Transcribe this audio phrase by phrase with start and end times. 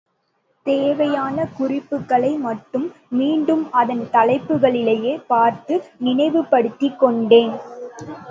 [0.65, 2.91] தேவையான குறிப்புக்களை மட்டும்
[3.09, 5.83] மீண்டும் அதன் தலைப்புக்களிலே பார்த்து
[5.99, 7.53] நினைவு படுத்திக் கொண்டேன்.